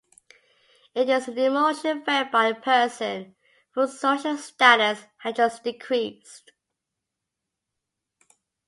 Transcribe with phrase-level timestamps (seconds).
[0.95, 3.35] It is an emotion felt by a person
[3.75, 6.53] whose social status has just decreased.